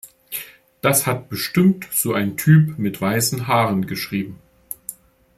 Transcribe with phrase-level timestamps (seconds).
[0.81, 4.39] Das hat bestimmt so ein Typ mit weißen Haaren geschrieben.